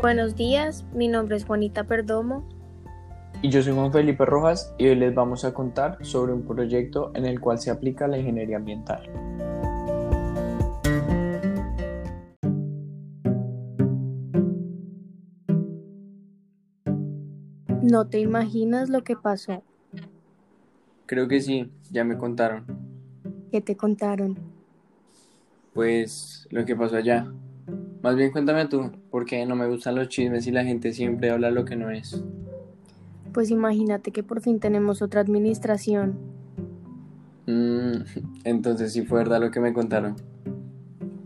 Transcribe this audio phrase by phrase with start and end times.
[0.00, 2.48] Buenos días, mi nombre es Juanita Perdomo.
[3.42, 7.12] Y yo soy Juan Felipe Rojas y hoy les vamos a contar sobre un proyecto
[7.14, 9.02] en el cual se aplica la ingeniería ambiental.
[17.82, 19.62] No te imaginas lo que pasó.
[21.04, 22.64] Creo que sí, ya me contaron.
[23.50, 24.38] ¿Qué te contaron?
[25.74, 27.30] Pues lo que pasó allá.
[28.00, 31.50] Más bien cuéntame tú, porque no me gustan los chismes y la gente siempre habla
[31.50, 32.24] lo que no es.
[33.34, 36.18] Pues imagínate que por fin tenemos otra administración.
[37.46, 38.04] Mm,
[38.44, 40.16] entonces sí fue verdad lo que me contaron.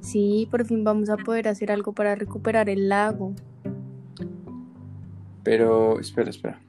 [0.00, 3.34] Sí, por fin vamos a poder hacer algo para recuperar el lago.
[5.44, 6.60] Pero, espera, espera.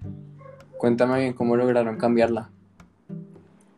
[0.78, 2.52] Cuéntame bien cómo lograron cambiarla.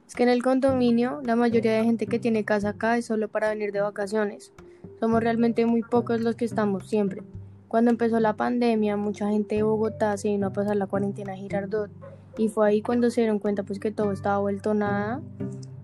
[0.05, 3.30] Es que en el condominio la mayoría de gente que tiene casa acá es solo
[3.30, 4.52] para venir de vacaciones.
[4.99, 7.23] Somos realmente muy pocos los que estamos siempre.
[7.67, 11.35] Cuando empezó la pandemia, mucha gente de Bogotá se vino a pasar la cuarentena a
[11.35, 11.91] Girardot
[12.38, 15.22] y fue ahí cuando se dieron cuenta pues que todo estaba vuelto nada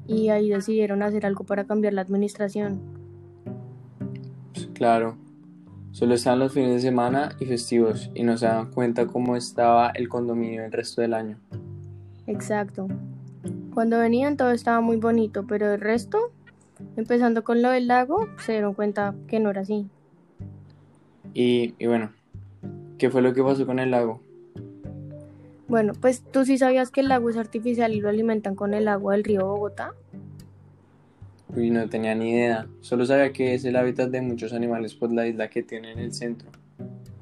[0.07, 2.79] y ahí decidieron hacer algo para cambiar la administración.
[4.53, 5.17] Pues, claro,
[5.91, 9.89] solo estaban los fines de semana y festivos y no se dan cuenta cómo estaba
[9.89, 11.38] el condominio el resto del año.
[12.25, 12.88] Exacto.
[13.73, 16.31] Cuando venían todo estaba muy bonito, pero el resto
[16.97, 19.88] Empezando con lo del lago, se dieron cuenta que no era así.
[21.33, 22.11] Y, bueno,
[22.97, 24.21] ¿qué fue lo que pasó con el lago?
[25.67, 28.88] Bueno, pues tú sí sabías que el lago es artificial y lo alimentan con el
[28.88, 29.93] agua del río Bogotá.
[31.55, 32.67] Uy, no tenía ni idea.
[32.81, 35.99] Solo sabía que es el hábitat de muchos animales por la isla que tiene en
[35.99, 36.49] el centro.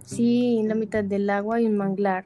[0.03, 2.25] Sí, en la mitad del lago hay un manglar.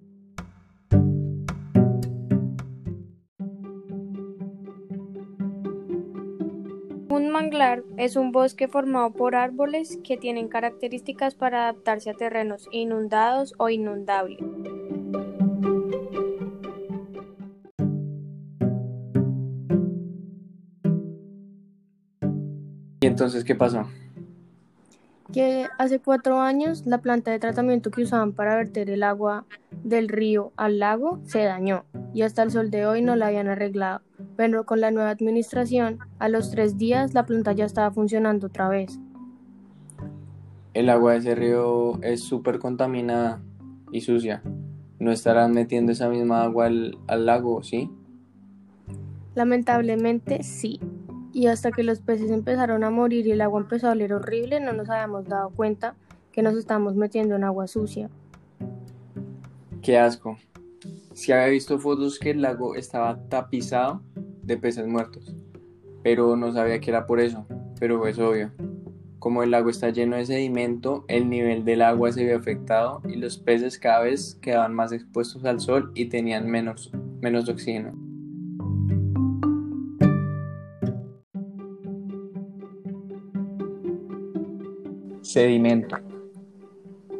[7.98, 13.68] Es un bosque formado por árboles que tienen características para adaptarse a terrenos inundados o
[13.70, 14.40] inundables.
[23.02, 23.86] ¿Y entonces qué pasó?
[25.34, 29.46] Que hace cuatro años la planta de tratamiento que usaban para verter el agua
[29.84, 31.84] del río al lago se dañó
[32.14, 34.02] y hasta el sol de hoy no la habían arreglado
[34.38, 38.70] pero con la nueva administración, a los tres días la planta ya estaba funcionando otra
[38.70, 39.00] vez.
[40.76, 43.42] El agua de ese río es súper contaminada
[43.92, 44.44] y sucia.
[45.00, 47.90] ¿No estarán metiendo esa misma agua al, al lago, sí?
[49.34, 50.80] Lamentablemente sí.
[51.34, 54.60] Y hasta que los peces empezaron a morir y el agua empezó a oler horrible,
[54.60, 55.96] no nos habíamos dado cuenta
[56.32, 58.10] que nos estábamos metiendo en agua sucia.
[59.82, 60.38] Qué asco.
[61.14, 64.04] Si había visto fotos que el lago estaba tapizado
[64.48, 65.36] de peces muertos,
[66.04, 67.46] pero no sabía que era por eso,
[67.80, 68.52] pero es obvio.
[69.20, 73.18] Como el lago está lleno de sedimento, el nivel del agua se vio afectado y
[73.18, 77.94] los peces cada vez quedaban más expuestos al sol y tenían menos, menos oxígeno.
[85.22, 85.98] Sedimento.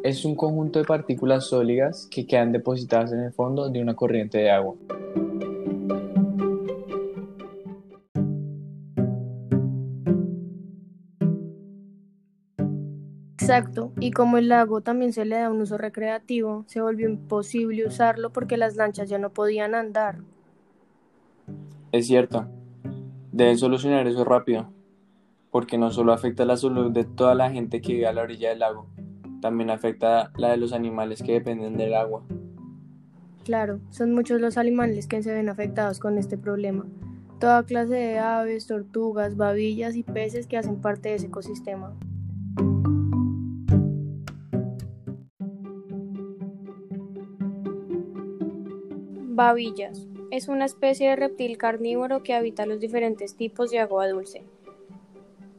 [0.02, 4.38] Es un conjunto de partículas sólidas que quedan depositadas en el fondo de una corriente
[4.38, 4.76] de agua.
[13.48, 17.86] Exacto, y como el lago también se le da un uso recreativo, se volvió imposible
[17.86, 20.18] usarlo porque las lanchas ya no podían andar.
[21.90, 22.46] Es cierto,
[23.32, 24.70] deben solucionar eso rápido,
[25.50, 28.50] porque no solo afecta la salud de toda la gente que vive a la orilla
[28.50, 28.86] del lago,
[29.40, 32.24] también afecta la de los animales que dependen del agua.
[33.44, 36.84] Claro, son muchos los animales que se ven afectados con este problema.
[37.40, 41.94] Toda clase de aves, tortugas, babillas y peces que hacen parte de ese ecosistema.
[49.38, 50.04] Babillas.
[50.32, 54.42] Es una especie de reptil carnívoro que habita los diferentes tipos de agua dulce,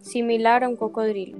[0.01, 1.37] similar a un cocodrilo.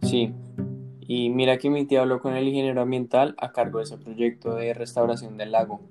[0.00, 0.32] Sí,
[1.00, 4.54] y mira que mi tía habló con el ingeniero ambiental a cargo de ese proyecto
[4.54, 5.82] de restauración del lago.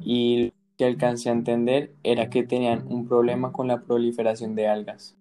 [0.00, 4.68] Y lo que alcancé a entender era que tenían un problema con la proliferación de
[4.68, 5.16] algas.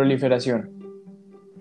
[0.00, 0.70] Proliferación.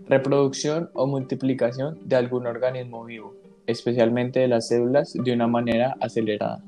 [0.06, 3.36] Reproducción o multiplicación de algún organismo vivo,
[3.68, 6.64] especialmente de las células, de una manera acelerada.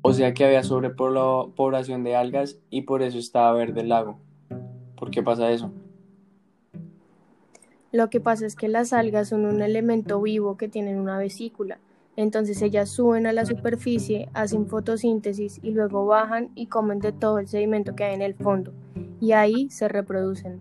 [0.00, 4.18] O sea que había sobrepoblación de algas y por eso estaba verde el lago.
[4.96, 5.70] ¿Por qué pasa eso?
[7.92, 11.78] Lo que pasa es que las algas son un elemento vivo que tienen una vesícula.
[12.16, 17.38] Entonces ellas suben a la superficie, hacen fotosíntesis y luego bajan y comen de todo
[17.38, 18.72] el sedimento que hay en el fondo.
[19.20, 20.60] Y ahí se reproducen.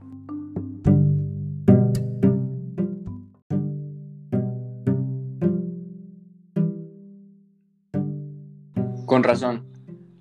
[9.05, 9.67] Con razón,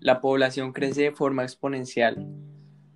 [0.00, 2.26] la población crece de forma exponencial.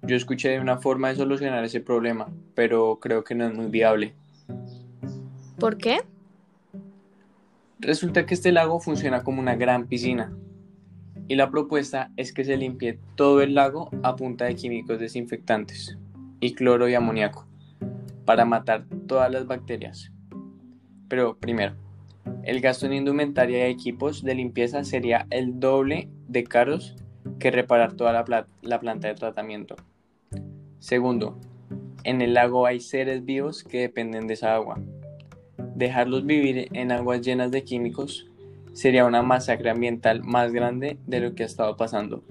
[0.03, 3.69] Yo escuché de una forma de solucionar ese problema, pero creo que no es muy
[3.69, 4.15] viable.
[5.59, 6.01] ¿Por qué?
[7.79, 10.33] Resulta que este lago funciona como una gran piscina
[11.29, 15.99] y la propuesta es que se limpie todo el lago a punta de químicos desinfectantes
[16.41, 17.47] y cloro y amoníaco
[18.25, 20.11] para matar todas las bacterias.
[21.09, 21.75] Pero primero,
[22.45, 26.97] el gasto en indumentaria y equipos de limpieza sería el doble de caros
[27.39, 29.77] que reparar toda la, la planta de tratamiento.
[30.79, 31.39] Segundo,
[32.05, 34.81] en el lago hay seres vivos que dependen de esa agua.
[35.77, 38.27] Dejarlos vivir en aguas llenas de químicos
[38.73, 42.25] sería una masacre ambiental más grande de lo que ha estado pasando.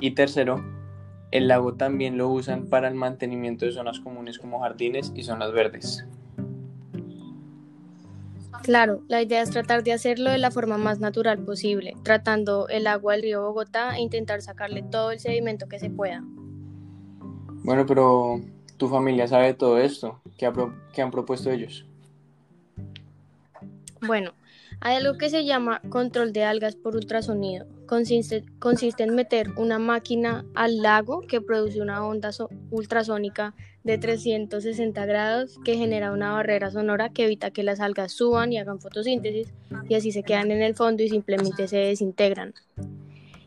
[0.00, 0.64] Y tercero,
[1.30, 5.52] el lago también lo usan para el mantenimiento de zonas comunes como jardines y zonas
[5.52, 6.04] verdes.
[8.64, 12.88] Claro, la idea es tratar de hacerlo de la forma más natural posible, tratando el
[12.88, 16.24] agua del río Bogotá e intentar sacarle todo el sedimento que se pueda.
[17.62, 18.40] Bueno, pero
[18.76, 20.20] tu familia sabe todo esto.
[20.36, 20.46] ¿Qué,
[21.00, 21.86] han propuesto ellos?
[24.06, 24.34] Bueno,
[24.80, 27.66] hay algo que se llama control de algas por ultrasonido.
[27.86, 32.30] Consiste, consiste en meter una máquina al lago que produce una onda
[32.70, 33.54] ultrasónica
[33.84, 38.58] de 360 grados que genera una barrera sonora que evita que las algas suban y
[38.58, 39.52] hagan fotosíntesis
[39.88, 42.52] y así se quedan en el fondo y simplemente se desintegran.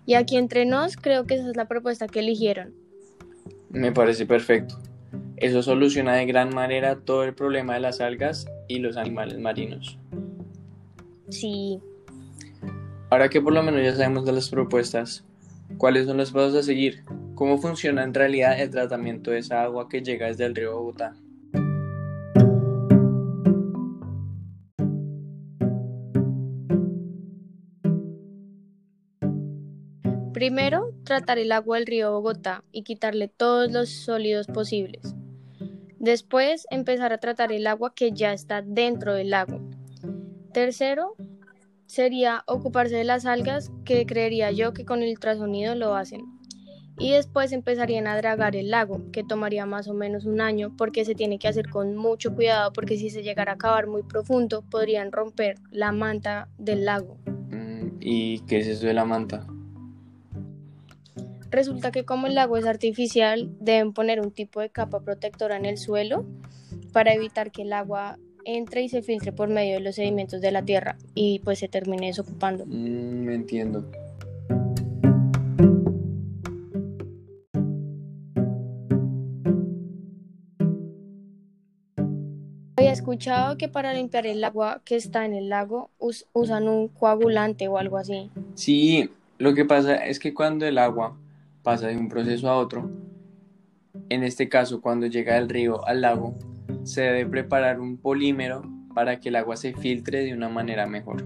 [0.06, 2.73] Y aquí entre nos creo que esa es la propuesta que eligieron.
[3.69, 4.79] Me parece perfecto.
[5.38, 10.00] Eso soluciona de gran manera todo el problema de las algas y los animales marinos.
[11.30, 11.80] Sí.
[13.10, 15.26] Ahora que por lo menos ya sabemos de las propuestas,
[15.78, 17.04] ¿cuáles son los pasos a seguir?
[17.36, 21.16] ¿Cómo funciona en realidad el tratamiento de esa agua que llega desde el río Bogotá?
[30.34, 35.16] Primero, tratar el agua del río Bogotá y quitarle todos los sólidos posibles.
[35.98, 39.60] Después, empezar a tratar el agua que ya está dentro del lago.
[40.59, 41.15] Tercero,
[41.85, 46.25] sería ocuparse de las algas, que creería yo que con el ultrasonido lo hacen
[46.97, 51.06] y después empezarían a dragar el lago, que tomaría más o menos un año porque
[51.06, 54.61] se tiene que hacer con mucho cuidado porque si se llegara a cavar muy profundo
[54.69, 57.15] podrían romper la manta del lago.
[57.25, 59.47] Mm, ¿Y qué es eso de la manta?
[61.51, 65.63] Resulta que como el lago es artificial, deben poner un tipo de capa protectora en
[65.63, 66.25] el suelo
[66.91, 68.17] para evitar que el agua
[68.57, 71.68] entre y se filtre por medio de los sedimentos de la tierra y pues se
[71.68, 72.66] termine desocupando.
[72.66, 73.86] Mm, me entiendo.
[82.75, 87.68] Había escuchado que para limpiar el agua que está en el lago usan un coagulante
[87.68, 88.31] o algo así.
[88.56, 91.18] Sí, lo que pasa es que cuando el agua
[91.62, 92.90] pasa de un proceso a otro,
[94.09, 96.35] en este caso cuando llega del río al lago,
[96.83, 101.26] se debe preparar un polímero para que el agua se filtre de una manera mejor.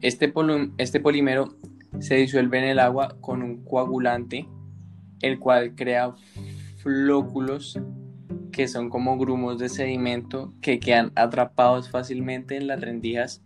[0.00, 0.32] Este,
[0.78, 1.56] este polímero
[2.00, 4.48] se disuelve en el agua con un coagulante,
[5.20, 6.14] el cual crea
[6.78, 7.78] flóculos
[8.50, 13.42] que son como grumos de sedimento que quedan atrapados fácilmente en las rendijas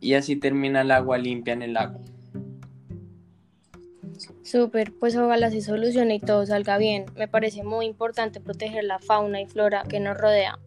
[0.00, 2.00] y así termina el agua limpia en el lago.
[4.52, 7.06] Súper, pues ojalá se solucione y todo salga bien.
[7.16, 10.58] Me parece muy importante proteger la fauna y flora que nos rodea.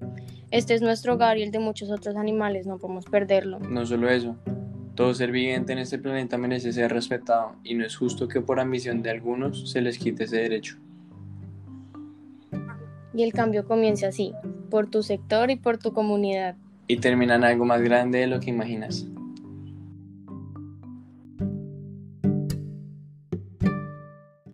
[0.50, 3.60] Este es nuestro hogar y el de muchos otros animales, no podemos perderlo.
[3.60, 4.38] No solo eso,
[4.96, 8.60] todo ser viviente en este planeta merece ser respetado y no es justo que por
[8.60, 10.77] ambición de algunos se les quite ese derecho
[13.13, 14.34] y el cambio comience así,
[14.72, 16.56] por tu sector y por tu comunidad.
[16.88, 19.06] Y termina en algo más grande de lo que imaginas.